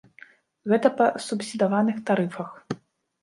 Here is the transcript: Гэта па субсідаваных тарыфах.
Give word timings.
Гэта 0.71 0.87
па 1.01 1.05
субсідаваных 1.25 1.99
тарыфах. 2.07 2.49